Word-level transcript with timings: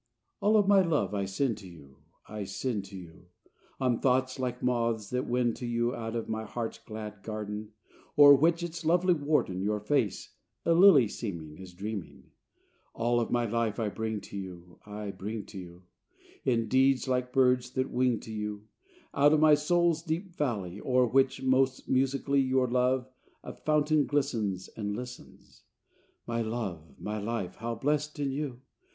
VI 0.41 0.47
All 0.47 0.57
of 0.57 0.67
my 0.67 0.81
love 0.81 1.13
I 1.13 1.25
send 1.25 1.59
to 1.59 1.67
you, 1.67 1.97
I 2.27 2.43
send 2.43 2.85
to 2.85 2.97
you, 2.97 3.27
On 3.79 3.99
thoughts, 3.99 4.39
like 4.39 4.63
moths, 4.63 5.11
that 5.11 5.27
wend 5.27 5.55
to 5.57 5.67
you 5.67 5.93
Out 5.93 6.15
of 6.15 6.27
my 6.27 6.43
heart's 6.43 6.79
glad 6.79 7.21
garden, 7.21 7.73
O'er 8.17 8.33
which, 8.33 8.63
its 8.63 8.83
lovely 8.83 9.13
warden, 9.13 9.61
Your 9.61 9.79
face, 9.79 10.29
a 10.65 10.73
lily 10.73 11.07
seeming, 11.07 11.55
Is 11.59 11.75
dreaming. 11.75 12.31
All 12.95 13.19
of 13.19 13.29
my 13.29 13.45
life 13.45 13.79
I 13.79 13.89
bring 13.89 14.21
to 14.21 14.37
you, 14.37 14.79
I 14.87 15.11
bring 15.11 15.45
to 15.45 15.59
you, 15.59 15.83
In 16.45 16.67
deeds, 16.67 17.07
like 17.07 17.31
birds, 17.31 17.69
that 17.73 17.91
wing 17.91 18.19
to 18.21 18.33
you 18.33 18.63
Out 19.13 19.33
of 19.33 19.39
my 19.39 19.53
soul's 19.53 20.01
deep 20.01 20.35
valley, 20.35 20.81
O'er 20.83 21.05
which, 21.05 21.43
most 21.43 21.87
musically, 21.87 22.41
Your 22.41 22.67
love, 22.67 23.07
a 23.43 23.53
fountain, 23.53 24.07
glistens, 24.07 24.67
And 24.69 24.95
listens. 24.95 25.61
My 26.25 26.41
love, 26.41 26.99
my 26.99 27.19
life, 27.21 27.57
how 27.57 27.75
blessed 27.75 28.17
in 28.17 28.31
you! 28.31 28.61